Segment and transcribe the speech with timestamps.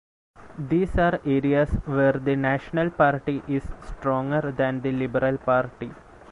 [0.57, 5.91] These are areas where the National Party is stronger than the Liberal Party.